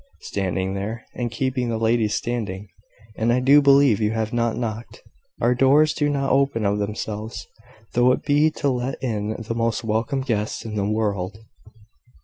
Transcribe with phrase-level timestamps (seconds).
[0.21, 2.69] Standing there, and keeping the ladies standing!
[3.17, 5.03] and I do believe you have not knocked.
[5.39, 7.45] Our doors do not open of themselves,
[7.93, 11.37] though it be to let in the most welcome guests in the world.